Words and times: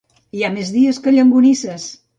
Hi 0.37 0.41
ha 0.45 0.49
més 0.55 0.71
dies 0.79 1.03
que 1.05 1.15
llonganisses. 1.19 1.91